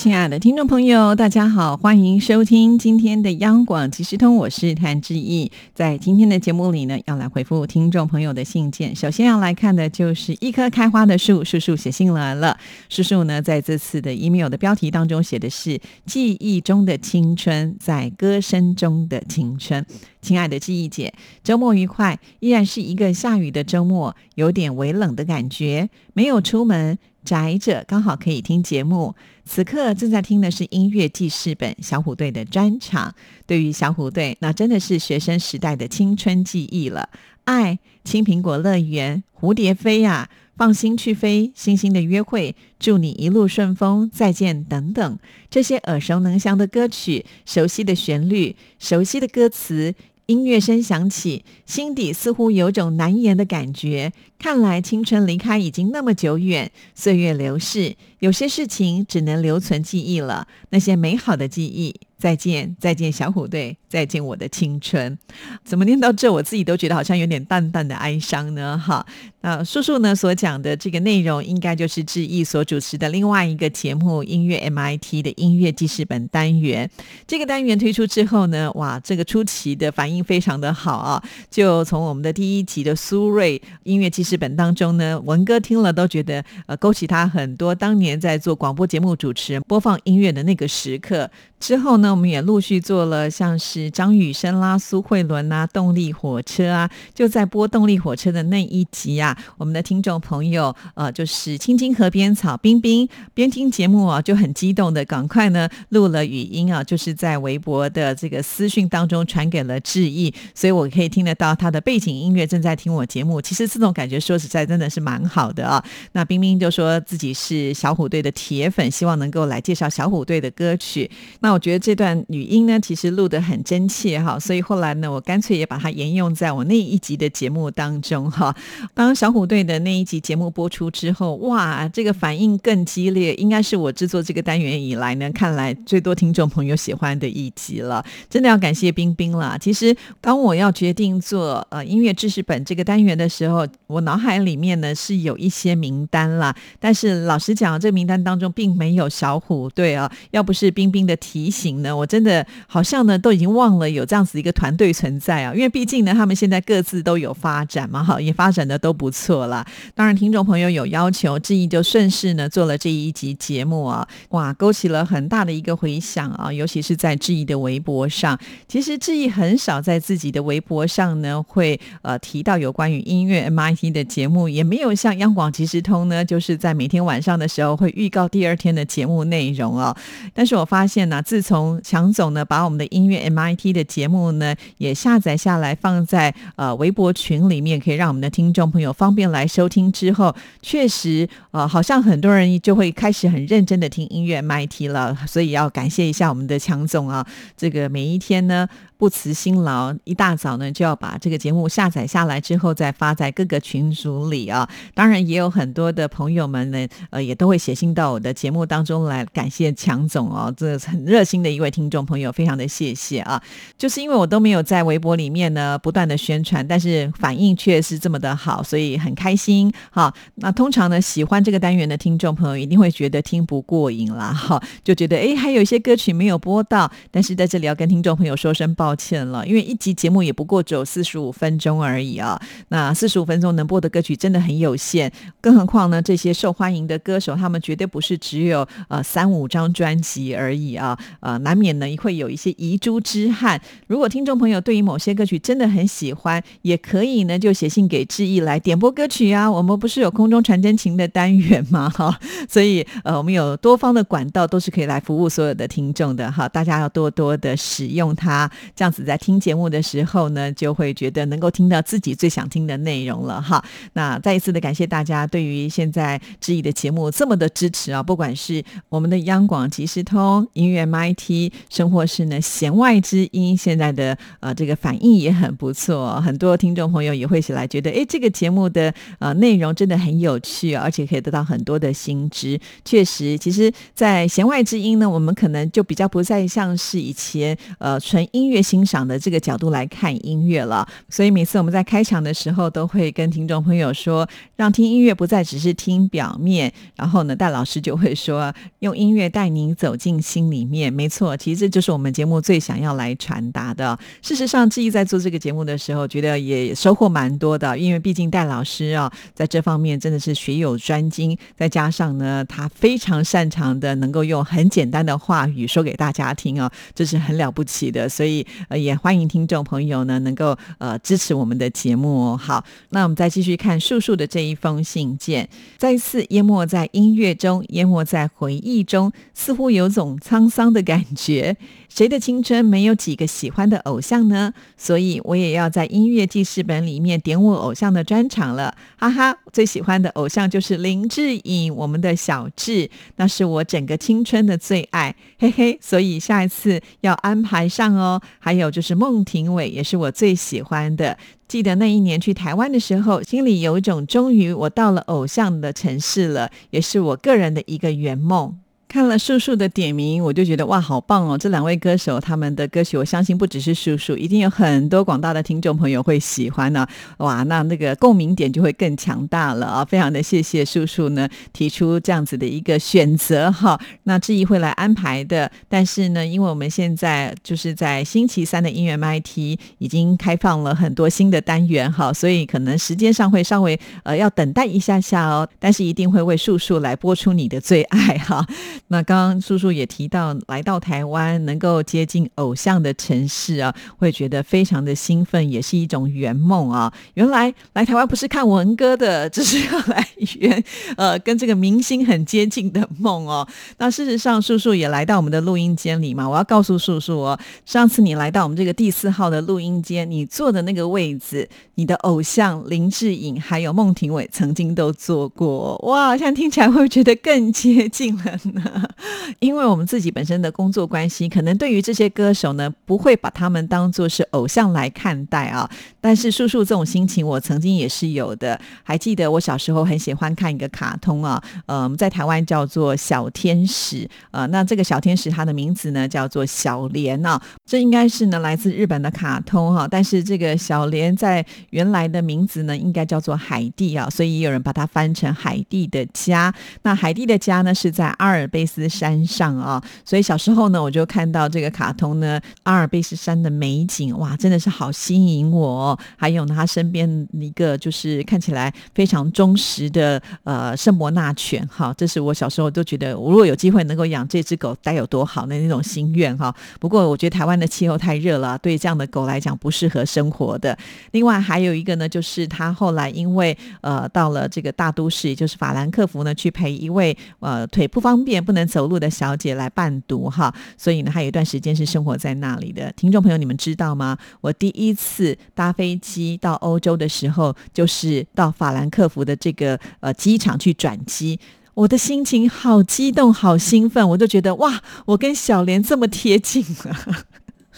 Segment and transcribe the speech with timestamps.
[0.00, 5.52] 亲爱的听众朋友，大家好，欢迎收听今天的央广即时通，我是谭志毅。
[5.74, 8.96] 在今天的节目里呢，要来回复听众朋友的信件。
[8.96, 12.56] 首先要来看的就是一棵开花的树，叔叔写信来了。
[12.88, 19.84] 叔叔呢，在这次的 email 的标题当中写的是“记忆中的青春，在歌声中的青春”。
[20.22, 21.12] 亲爱的记忆姐，
[21.44, 26.96] 周末愉快，依然是一个下雨的周末，有点微冷的感觉，没有出门。
[27.24, 33.14] 宅着刚好可以听节目，此刻正在听的是音乐记事本小虎队的专场。
[33.46, 37.10] 对于小虎队，那真的是学生时代的青春记忆了。
[37.44, 45.18] 爱、青苹果乐园、蝴蝶飞呀，放心去飞，星星的约会，祝你一路顺风，再见等等，
[45.50, 49.94] 这些耳熟能详的歌曲，熟悉的旋律，熟悉的歌词。
[50.30, 54.12] 音乐声响起，心底似乎有种难言的感觉。
[54.38, 60.46] 看来青春离开已经那么久远，岁月流逝，有些事情只能留存记忆了。
[60.68, 63.76] 那些美好的记忆，再见，再见，小虎队。
[63.88, 65.18] 再见，我的青春。
[65.64, 68.78] 怎么念到这，我自己都觉得好像有点淡淡的哀伤呢？
[68.78, 69.04] 哈，
[69.40, 76.88] 那叔叔呢所讲的这个内容，应该就是志毅所主持的另外一个节目《音乐 MIT》的音乐记事本单元。
[77.26, 81.20] 这个单元推出之后呢，哇，这个初期的反应非常的好啊！
[81.50, 91.28] 就从我们的第一集的苏瑞音乐记事本当中呢，文哥听了都觉得呃，勾起他很多当年在做广播节目主持人播放音乐的那个时刻。
[91.58, 113.40] 之后呢，我们也陆续做了像是张雨生啦、苏慧伦啊、动力火车啊，就在播动力火车的那一集啊，我们的听众朋友呃，就是青青河边草冰冰边听节目啊，就很激动的赶快呢录了语音啊，就是在微博的这个私讯当中传给了志毅，所以我可以听得到他的背景音乐正在听我节目。
[113.40, 115.82] 其实这种感觉说实在真的是蛮好的啊。
[116.12, 121.10] 那冰冰就说自己是小虎队的铁粉，希望能够来介绍小虎队的歌曲。
[121.40, 128.56] 那我觉得这段语音呢，其实录得很真切哈，所以后来呢，我干脆也把它沿用在我那一集的节目当中哈。
[128.94, 138.02] 当小虎队的那一集节目播出之后，哇，这个反应更激烈，应该是我制作这个单元以来呢，看来最多听众朋友喜欢的一集了。
[138.30, 139.58] 真的要感谢冰冰啦。
[139.60, 150.10] 其实当我要决定做呃音乐知识本这个单元的时候，我脑海里面呢是有一些名单啦，但是老实讲，这个名单当中并没有小虎队啊。
[150.30, 151.10] 要不是冰冰的。
[151.20, 159.64] 提醒呢，我真的好像呢都已经忘了有这样子一个团队存在啊，因为毕竟呢他们现在各自都有发展嘛，哈，也发展的都不错啦。
[159.94, 168.36] 当然，听众朋友有要求，志毅就顺势呢做了这一集节目啊，哇，勾起了很大的一个回响啊，尤其是在志毅的微博上。
[168.66, 179.96] 其实志毅很少在自己的微博上呢会呃提到有关于音乐 MIT 的节目，也没有像央广即时通呢，就是在每天晚上的时候会预告第二天的节目内容哦。
[180.34, 181.22] 但是我发现呢。
[181.30, 197.26] 自从强总呢把我们的音乐 MIT 的节目呢也下载下来放在呃微博群里面，可以让我们的听众朋友方便来收听之后，确实呃好像很多人就会开始很认真的听音乐 MIT 了，所以要感谢一下我们的强总啊，
[197.56, 198.68] 这个每一天呢。
[199.00, 204.68] 不辞辛劳，一大早呢就要把这个节目下载下来，之后再发在各个群组里啊。
[204.92, 213.42] 当然，也有很多的朋友们呢，呃，也都会写信到我的节目当中来感谢强总哦，这很热心的一位听众朋友，非常的谢谢啊。
[213.78, 219.72] 就是因为我都没有在微博里面呢不断的宣传，但是反应却是这么的好，所以很开心。
[219.90, 228.89] 好，那通常呢喜欢这个单元的听众朋友一定会觉得听不过瘾啦，哈，就觉得哎还有一些歌曲没有播到，但是在这里要跟听众朋友说声抱。
[228.90, 232.36] 抱歉了，因为一集节目也不过只有四十五分钟而已啊。
[232.70, 240.98] 那四十五分钟能播的歌曲真的很有限，更何况呢，这些受欢迎的歌手，他们绝对不是只有呃三五张专辑而已啊。
[241.20, 243.60] 呃，难免呢会有一些遗珠之憾。
[243.86, 249.48] 如果听众朋友对于某些歌曲真的很喜欢，也可以呢就写信给志毅来点播歌曲啊。
[249.48, 251.88] 我们不是有空中传真情的单元吗？
[251.94, 252.18] 哈，
[252.48, 256.48] 所以呃，我们有多方的管道都是可以来服务所有的听众的哈。
[256.48, 258.50] 大家要多多的使用它。
[258.80, 263.62] 这样子在听节目的时候呢，就会觉得能够听到自己最想听的内容了哈。
[263.92, 282.58] 那再一次的感谢大家对于现在知意的节目这么的支持啊，不管是我们的央广即时通、音乐 MIT，甚或是呢弦外之音，现在的呃这个反应也很不错，很多听众朋友也会起来觉得，哎，这个节目的呃内容真的很有趣，而且可以得到很多的新知。
[282.82, 290.86] 确实，其实，在弦外之音呢，我们可能就比较不再像是以前呃纯音乐欣赏的这个角度来看音乐了。
[291.08, 296.72] 所以每次我们在开场的时候，都会跟听众朋友说，让听音乐不再只是听表面。
[296.94, 300.92] 然后呢，戴老师就会说，用音乐带您走进心里面。
[300.92, 303.98] 没错，其实这就是我们节目最想要来传达的。
[304.22, 318.08] 事实上，志毅在做这个节目的时候，觉得也收获蛮多的，因为毕竟戴老师啊，在这方面真的是学有专精，再加上呢，他非常擅长的，能够用很简单的话语说给大家听哦，这是很了不起的。
[318.08, 322.36] 所以呃，也欢迎听众朋友呢，能够呃支持我们的节目哦。
[322.36, 331.56] 好，那我们再继续看树树的这一封信件，再次淹没在音乐中，淹没在回忆中，似乎有种沧桑的感觉。
[331.92, 334.54] 谁的青春没有几个喜欢的偶像呢？
[334.76, 339.36] 所以我也要在音乐记事本里面点我偶像的专场了，哈哈！
[339.52, 345.76] 最喜欢的偶像就是林志颖，我们的小志，那是我整个青春的最爱，嘿嘿！
[345.82, 348.22] 所以下一次要安排上哦。
[348.38, 351.18] 还有就是孟庭苇，也是我最喜欢的。
[351.48, 358.56] 记得那一年去台湾的时候，心里有一种终于我到了偶像的城市了，也是我个人的一个圆梦。
[358.90, 361.38] 看了叔叔的点名，我就觉得哇，好棒哦！
[361.38, 366.84] 这两位歌手他们的歌曲，我相信不只是叔叔，一定有很多广大的听众朋友会喜欢呢。
[367.18, 369.84] 哇，那那个共鸣点就会更强大了啊！
[369.84, 373.80] 非常的谢谢叔叔呢提出这样子的一个选择哈。
[374.02, 385.48] 那志毅会来安排的，但是呢，因为我们现在就是在星期三的音乐 M I T 已经开放了很多新的单元哈，所以可能时间上会稍微呃要等待一下下哦。
[385.60, 388.44] 但是一定会为叔叔来播出你的最爱哈。
[388.92, 396.92] 那刚刚叔叔也提到，来到台湾能够接近偶像的城市啊，会觉得非常的兴奋，也是一种圆梦啊。
[397.14, 400.04] 原来来台湾不是看文哥的，只是要来
[400.40, 400.62] 圆
[400.96, 403.46] 呃跟这个明星很接近的梦哦。
[403.78, 406.28] 那事实上，叔叔也来到我们的录音间里嘛。
[406.28, 415.76] 我要告诉叔叔哦，上次你来到我们这个第四号的录音间，你坐的那个位置，你的偶像林志颖还有孟庭苇曾经都坐过。
[415.86, 418.79] 哇，现在听起来会不会觉得更接近了呢？
[419.40, 425.68] 因为我们自己本身的工作关系，可能对于这些歌手呢，不会把他们当做是偶像来看待啊。
[426.00, 428.60] 但是叔叔这种心情，我曾经也是有的。
[428.82, 439.86] 还记得我小时候很喜欢看一个卡通啊，呃，在台湾叫做小天使呃，那这个小天使它的名字呢叫做小莲啊，这应该是呢来自日本的卡通哈。
[439.88, 446.52] 但是这个小莲在原来的名字呢，应该叫做海蒂啊，所以也有人把它翻成海蒂的家。
[446.82, 455.98] 那海蒂的家呢是在阿尔卑斯山上啊，所以小时候呢，我就看到这个卡通呢，阿尔卑斯山的美景，哇，真的是好吸引我。
[456.16, 466.54] 还有呢，他身边一个就是看起来非常忠实的呃圣伯纳犬，哈，这是我小时候都觉得，我如果有机会能够养这只狗，该有多好的那种心愿哈。
[466.78, 470.76] 不过我觉得台湾的气候太热了，对这样的狗来讲不适合生活的。
[471.10, 478.44] 另外还有一个呢，就是他后来因为呃到了这个大都市，也就是法兰克福呢，去陪一位呃腿不方便。
[478.50, 482.90] 不能走路的小姐来伴读哈，所以呢，还有一段时间是生活在那里的。
[482.96, 484.18] 听众朋友，你们知道吗？
[484.40, 491.38] 我第一次搭飞机到欧洲的时候，就是到法兰克福的这个呃机场去转机，
[491.74, 496.96] 我的心情好激动，好兴奋，我就觉得哇，我跟小莲这么贴近了。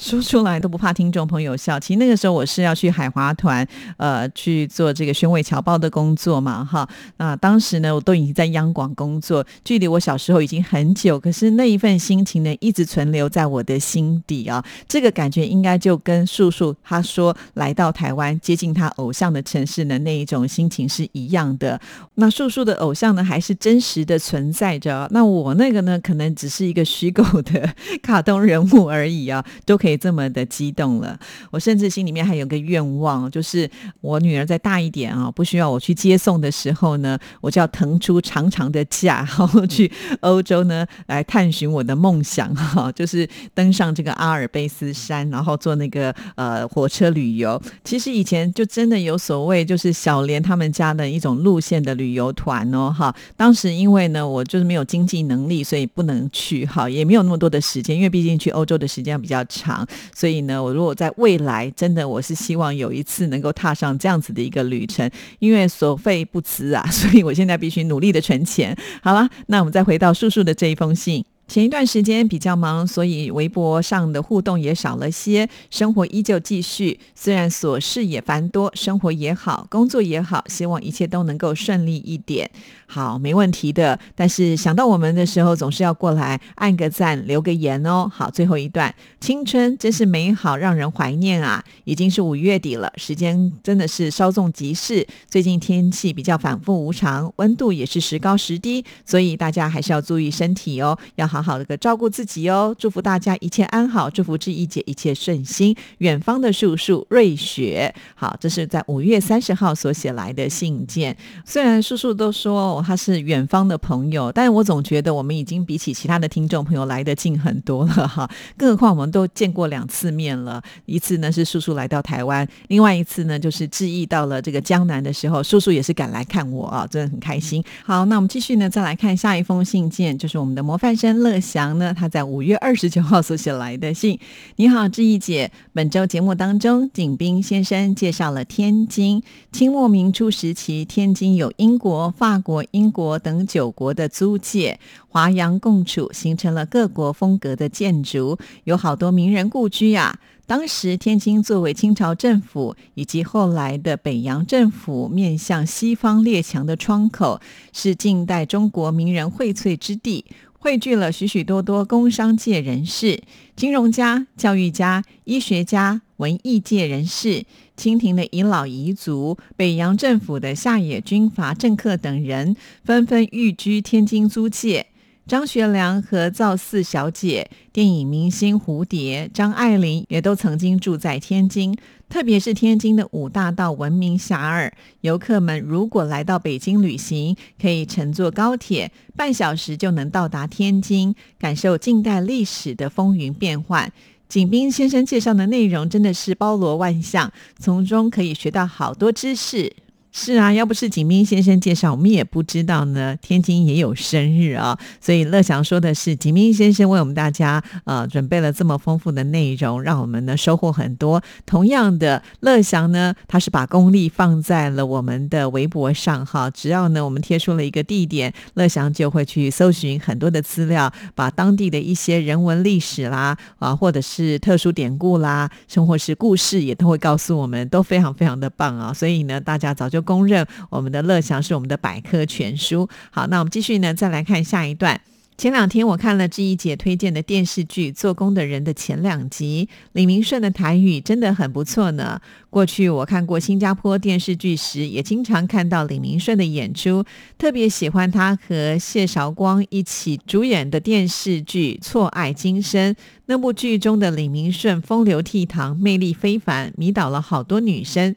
[0.03, 1.79] 说出来都不怕听众朋友笑。
[1.79, 3.67] 其实那个时候我是要去海华团，
[3.99, 6.89] 呃，去做这个宣伟侨报的工作嘛，哈。
[7.19, 14.65] 那当时呢，我都已经在央广工作，距离我小时候已经很久，可是那一份心情呢，一直存留在我的心底啊。
[14.89, 21.81] 这个感觉应该就跟叔叔他说来到台湾接近他偶像的城市的那一种心情是一样的。
[22.17, 25.07] 那叔叔的偶像呢，还是真实的存在着。
[25.13, 29.79] 那我那个呢，可能只是一个虚构的 卡通人物而已啊，都。
[29.83, 31.19] 可以这么的激动了，
[31.51, 33.69] 我甚至心里面还有个愿望，就是
[34.01, 47.61] 我女儿再大一点啊，不需要我去接送的时候呢，我就要腾出长长的假， 然后去欧洲呢来探寻我的梦想哈，就是登上这个阿尔卑斯山，然后坐那个呃火车旅游。
[47.85, 53.15] 其实以前就真的有所谓，就是小莲他们家的一种路线的旅游团哦哈。
[53.37, 59.82] 当时因为呢，我就是没有经济能力，所以不能去哈，也没有那么多的时间，因为毕竟去欧洲的时间比较长。
[60.15, 68.77] 所以呢，我如果在未来真的，我是希望有一次能够踏上这样子的一个旅程，因为所费不辞啊， 所以我现在必须努力的存钱。
[69.03, 71.25] 好了，那我们再回到叔叔的这一封信。
[71.53, 75.47] 前一段时间比较忙，所以微博上的互动也少了些。
[75.69, 82.51] 生活依旧继续，虽然琐事也繁多，生活也好，工作也好，希望一切都能够顺利一点。
[82.87, 83.99] 好，没问题的。
[84.15, 88.11] 但是想到我们的时候，总是要过来按个赞，留个言哦。
[88.11, 91.63] 好，最后一段，青春真是美好，让人怀念啊！
[91.85, 95.07] 已经是五月底了，时间真的是稍纵即逝。
[95.29, 101.42] 最近天气比较反复无常，温度也是时高时低，所以大家还是要注意身体哦，要好。
[101.43, 105.77] 好的个照顾自己哦，祝福大家一切安好，祝福志毅姐一切顺心。
[105.99, 111.17] 远方的叔叔瑞雪，好，这是在五月三十号所写来的信件。
[111.45, 118.31] 虽然叔叔都说他是远方的朋友，但我总觉得我们已经比起其他的听众朋友来的近很多了哈。
[118.57, 127.63] 更何况我们都见过两次面了，一次呢是叔叔来到台湾，另外一次呢就是志毅到了这个江南的时候，叔叔也是赶来看我啊，真的很开心。
[127.85, 131.41] 好，那我们继续呢，再来看下一封信件，就是我们的模范生乐。
[131.41, 131.93] 祥呢？
[131.93, 134.19] 他在五月二十九号所写来的信。
[134.57, 135.51] 你好，志毅姐。
[135.73, 139.23] 本周节目当中，景斌先生介绍了天津。
[139.51, 150.19] 清末明初时期，天津有英国、法国、英国等九国的租界，华洋共处，形成了各国风格的建筑，有好多名人故居呀。
[150.45, 157.41] 当时天津作为清朝政府以及后来的北洋政府面向西方列强的窗口，
[157.73, 160.27] 是近代中国名人荟萃之地。
[160.63, 163.21] 汇聚了许许多多工商界人士、
[163.57, 167.45] 金融家、教育家、医学家、文艺界人士、
[167.77, 172.55] 清廷的遗老遗族、北洋政府的下野军阀政客等人，
[172.85, 174.87] 纷纷寓居天津租界。
[175.27, 181.77] 张学良和赵四小姐、电影明星蝴蝶、张爱玲也都曾经住在天津。
[182.13, 193.91] 特别是天津的五大道闻名遐迩，游客们如果来到北京旅行，可以乘坐高铁，半小时就能到达天津，感受近代历史的风云变幻。
[194.29, 199.73] 景斌先生介绍的内容真的是包罗万象，从中可以学到好多知识。
[200.15, 203.17] 是啊，要不是景斌先生介绍，我们也不知道呢。
[203.23, 211.23] 天津也有生日啊，所以乐祥说的是景斌先生为我们大家呃准备了这么丰富的内容，让我们呢收获很多。
[211.47, 216.51] 同样的，乐祥呢，他是把功力放在了我们的微博上哈。
[216.51, 228.93] 只要呢我们贴出了一个地点，乐祥就会去搜寻很多的资料，把当地的一些人文历史啦啊，或者是特殊典故啦，生活是故事也都会告诉我们，都非常非常的棒啊。
[228.93, 230.02] 所以呢，大家早就。
[230.03, 232.89] 公认我们的乐祥是我们的百科全书。
[233.11, 235.01] 好，那我们继续呢，再来看下一段。
[235.39, 242.21] 前两天我看了志怡姐推荐的电视剧《做工的人》的前两集，李明顺的台语真的很不错呢。
[242.51, 247.03] 过去我看过新加坡电视剧时，也经常看到李明顺的演出，
[247.39, 252.93] 特别喜欢他和谢韶光一起主演的电视剧《错爱今生》。
[253.27, 258.15] 那部剧中的李明顺风流倜傥，魅力非凡，迷倒了好多女生。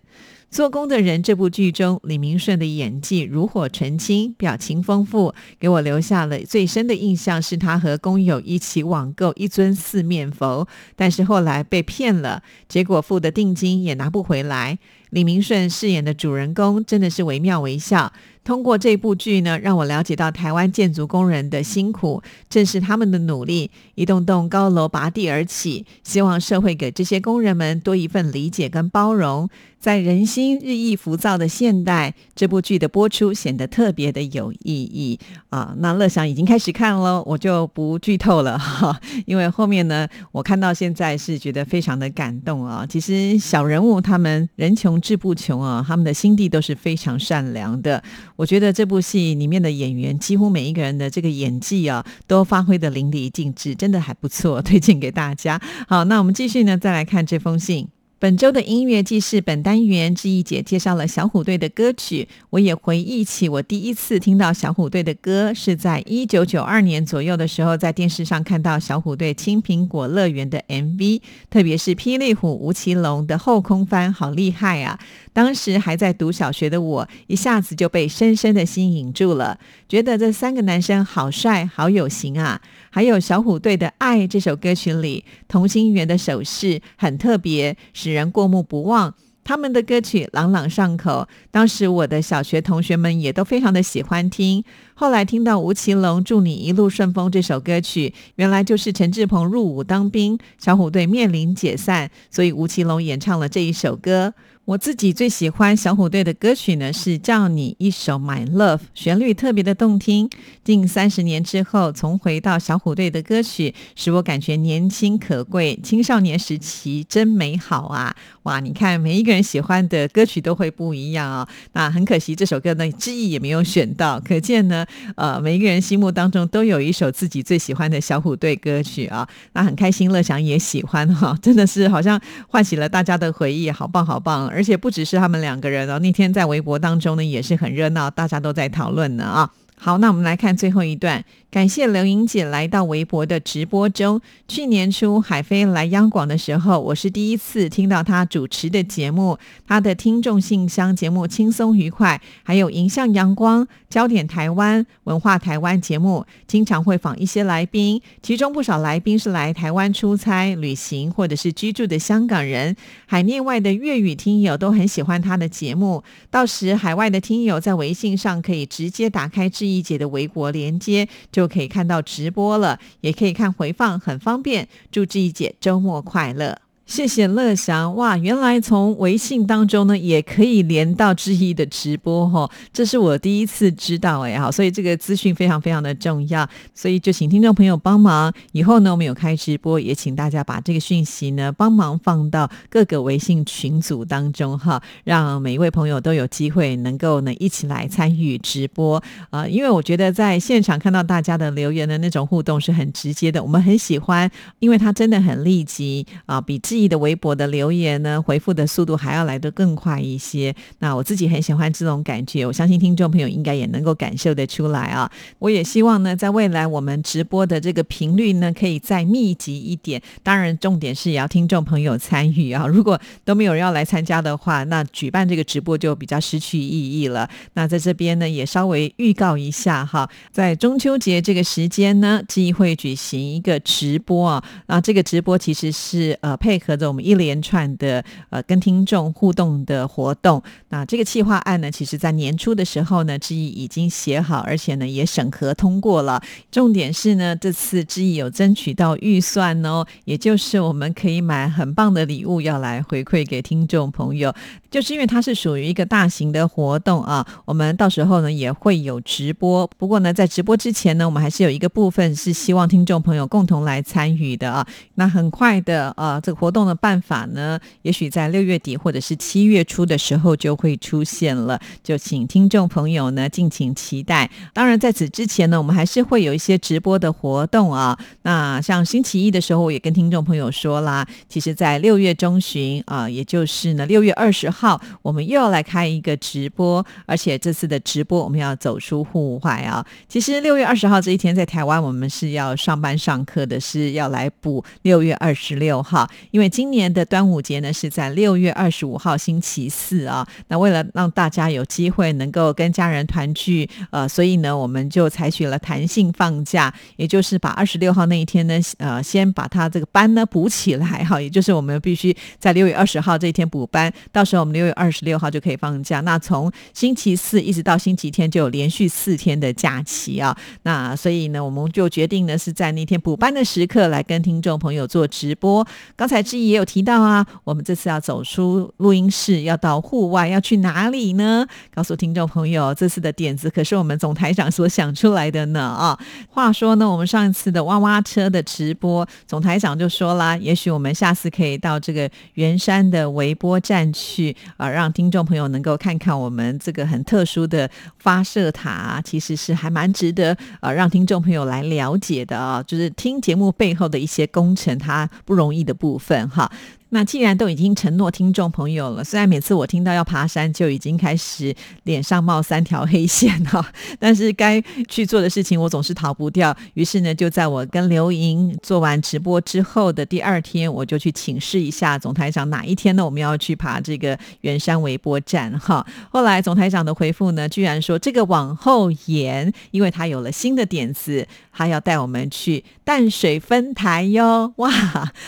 [0.55, 14.79] 做工的人这部剧中，李明顺的演技如火纯青，表情丰富，给我留下了最深的印象是他和工友一起网购一尊四面佛，但是后来被骗了，结果付的定金也拿不回来。
[15.09, 18.13] 李明顺饰演的主人公真的是惟妙惟肖。
[18.45, 25.85] 通过这部剧呢，让我了解到台湾建筑工人的辛苦，正是他们的努力，一栋栋高楼拔地而起。
[26.03, 29.49] 希望社会给这些工人们多一份理解跟包容。
[29.77, 35.75] 在人心日益浮躁的现代，这部剧的播出显得特别的有意义啊！
[35.77, 42.83] 那乐享已经开始看了，我就不剧透了哈，因为后面呢，我看到现在是觉得非常的感动啊。
[42.89, 48.01] 其实小人物他们人穷志不穷啊，他们的心地都是非常善良的。
[48.35, 55.61] 我觉得这部戏里面的演员几乎每一个人的这个演技啊，都发挥的淋漓尽致，真的还不错， 推荐给大家。
[55.87, 57.87] 好，那我们继续呢，再来看这封信。
[58.17, 62.27] 本周的音乐既是本单元，志毅姐介绍了小虎队的歌曲。
[62.49, 74.97] 我也回忆起我第一次听到小虎队的歌，是在一九九二年左右的时候，在电视上看到小虎队《青苹果乐园》的 MV，特别是霹雳虎吴奇隆的后空翻，好厉害啊！
[75.35, 82.61] 当时还在读小学的我，一下子就被深深的吸引住了，觉得这三个男生好帅，好有型啊！
[82.89, 89.13] 还有小虎队的《爱》这首歌曲里，同心圆的手势很特别，使人过目不忘。
[89.43, 94.63] 他们的歌曲朗朗上口，当时我的小学同学们也都非常的喜欢听。
[94.93, 104.33] 后来听到吴奇隆《祝你一路顺风》这首歌曲，原来就是陈志鹏入伍当兵，小虎队面临解散，所以吴奇隆演唱了这一首歌。
[104.65, 110.27] 我自己最喜欢小虎队的歌曲呢，是叫你一首《My Love》，旋律特别的动听。
[110.63, 118.15] 近三十年之后，重回到小虎队的歌曲，使我感觉年轻可贵，青少年时期真美好啊！
[118.41, 121.47] 哇，你看每一个人喜欢的歌曲都会不一样啊。
[121.73, 124.83] 那很可惜，这首歌呢，志毅也没有选到，可见呢，
[125.15, 129.29] 呃，每一个人心目当中都有一首自己最喜欢的小虎队歌曲啊。
[129.53, 134.51] 那很开心，乐祥也喜欢哈，真的是好像唤起了大家的回忆，好棒好棒！
[134.55, 139.51] 而且不只是他们两个人哦，那天在微博当中呢也是很热闹，大家都在讨论呢啊。
[139.77, 141.23] 好，那我们来看最后一段。
[141.51, 144.19] 感谢刘莹姐来到微博的直播中。
[144.45, 149.37] 去年初海飞来央广的时候，我是第一次听到他主持的节目。
[149.65, 162.75] 他的听众信箱节目轻松愉快，还有迎向阳光、焦点台湾、文化台湾节目，经常会访一些来宾，其中不少来宾是来台湾出差、旅行或者是居住的香港人。
[163.05, 166.03] 海内外的粤语听友都很喜欢他的节目。
[166.29, 171.45] 到时海外的听友在微信上可以直接打开志毅姐的微博连接，就。
[171.55, 174.67] 可以看到直播了，也可以看回放，很方便。
[174.91, 176.64] 祝志怡姐周末快乐。
[176.85, 178.15] 谢谢乐祥哇！
[178.15, 188.31] 原来从微信当中呢，也可以连到志毅的直播哈，这是我第一次知道哎好，所以这个资讯非常非常的重要，所以就请听众朋友帮忙。
[188.51, 199.01] 以后呢，我们有开直播，也请大家把这个讯息呢帮忙放到各个微信群组当中哈，让每一位朋友都有机会能够呢一起来参与直播
[199.31, 199.47] 啊！
[199.47, 210.53] 因为我觉得在现场看到大家的留言的那种互动是很直接的，我们很喜欢，因为它真的很立即啊，比记忆的微博的留言呢，回复的速度还要来得更快一些。
[210.79, 215.09] 那我自己很喜欢这种感觉，我相信听众朋友应该也能够感受得出来啊。
[215.39, 220.01] 我也希望呢，在未来我们直播的这个频率呢，可以再密集一点。
[220.21, 222.67] 当然，重点是也要听众朋友参与啊。
[222.67, 227.29] 如果都没有人要来参加的话，那举办这个直播就比较失去意义了。
[227.53, 234.43] 那在这边呢，也稍微预告一下哈，在中秋节这个时间呢，记忆会举行一个直播啊。
[234.67, 236.59] 那这个直播其实是呃配。
[236.65, 246.21] 合作我们一连串的呃跟听众互动的活动，那这个企划案呢，其实在年初的时候呢，志毅已经写好，而且呢也审核通过了。
[246.51, 254.33] 重点是呢，这次志毅有争取到预算哦，也就是我们可以买很棒的礼物要来回馈给听众朋友。
[254.75, 259.65] 就是因为它是属于一个大型的活动啊，我们到时候呢也会有直播。
[259.77, 264.67] 不过呢，在直播之前呢，我们还是有一个部分是希望听众朋友共同来参与的啊。
[264.95, 274.29] 那很快的啊，这个活动的办法呢，也许在六月底或者是七月初的时候就会出现了，就请听众朋友呢敬请期待。
[274.53, 277.97] 当然，在此之前呢，我们还是会有一些直播的活动啊。
[278.23, 284.64] 那像星期一的时候，我也跟听众朋友说啦，其实在六月中旬啊，也就是呢六月二十号。
[284.65, 289.85] 好，我们又要来开一个直播，而且这次的直播我们要走出户外啊。
[290.09, 300.27] 其实六月二十号这一天在台湾，我们是要上班上课的，是要来补六月二十六号，因为今年的端午节呢是在六月二十五号星期四啊。
[300.47, 314.54] 那为了让大家有机会能够跟家人团聚，呃，所以呢我们就采取了弹性放假，也就是把二十六号那一天呢，呃，先把它这个班呢补起来哈，也就是我们必须在六月二十号这一天补班，到时候我们。
[314.55, 320.35] 六月二十六号就可以放假，那从星期四一直到星期天就有连续四天的假期啊。
[320.63, 325.67] 那所以呢，我们就决定呢是在那天补班的时刻来跟听众朋友做直播。
[325.97, 331.45] 刚才志毅也有提到啊，我们这次要走出录音室，要到户外，要去哪里呢？
[331.73, 335.99] 告诉听众朋友，这次的点子可是我们总台长所想出来的呢啊。
[336.29, 344.34] 话说呢，我们上一次的挖挖车的直播，总台长就说啦，也许我们下次可以到这个圆山的微波站去。
[344.57, 347.69] 啊，让听众朋友能够看看我们这个很特殊的
[347.99, 356.51] 发射塔，其实是还蛮值得啊，让听众朋友来了解的啊，就是听节目背后的一些工程，它不容易的部分哈。
[356.89, 363.65] 那既然都已经承诺听众朋友了，虽然每次我听到要爬山就已经开始脸上冒三条黑线哈，
[363.99, 366.55] 但是该去做的事情我总是逃不掉。
[366.75, 375.85] 于是呢，就在我跟刘莹做完直播之后的第二天，我就去请示一下总台长哪一天呢我们要去爬这个圆山微波站哈。
[376.11, 384.53] 后来总台长的回复呢，居然说这个往后延，因为他有了新的点子，他要带我们去淡水分台哟。
[384.57, 384.71] 哇，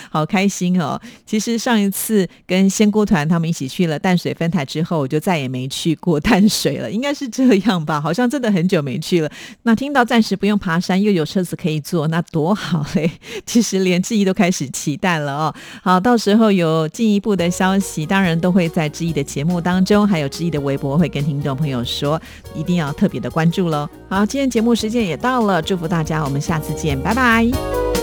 [0.08, 0.98] 好开心哦！
[1.26, 1.47] 其实。
[1.52, 8.00] 实上一次跟仙姑团他们一起去了淡水分台之后，我就再也没去过淡水了，应该是这样吧？
[8.00, 9.30] 好像真的很久没去了。
[9.62, 13.10] 那听到暂时不用爬山，又有车子可以坐，那多好嘞！
[13.46, 15.54] 其实连志毅都开始期待了哦。
[15.82, 22.20] 好，到时候有进一步的消息，当然都会在志毅的节目当中，还有志毅的微博会跟听众朋友说，
[22.54, 23.88] 一定要特别的关注喽。
[24.08, 27.97] 好，今天节目时间也到了，祝福大家，我们下次见，拜拜。